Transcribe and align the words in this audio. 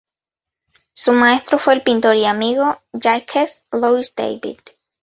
Su 0.95 1.13
maestro 1.13 1.59
fue 1.59 1.75
el 1.75 1.83
pintor 1.83 2.15
y 2.15 2.25
amigo 2.25 2.81
Jacques-Louis 2.91 4.15
David. 4.17 4.57